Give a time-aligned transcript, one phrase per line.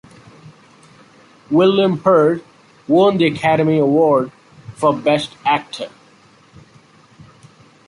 [1.51, 2.43] William Hurt
[2.87, 4.31] won the Academy Award
[4.73, 5.89] for Best Actor.